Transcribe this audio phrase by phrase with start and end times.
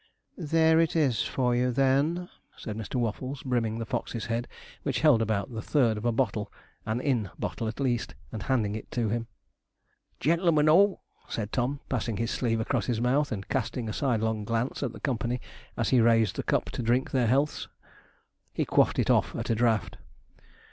[0.35, 2.95] 'There it is for you, then,' said Mr.
[2.95, 4.47] Waffles, brimming the Fox's head,
[4.81, 6.51] which held about the third of a bottle
[6.87, 9.27] (an inn bottle at least), and handing it to him.
[10.19, 14.43] 'Gentlemen all,' said Tom, passing his sleeve across his mouth, and casting a side long
[14.43, 15.39] glance at the company
[15.77, 17.67] as he raised the cup to drink their healths.
[18.53, 19.97] He quaffed it off at a draught.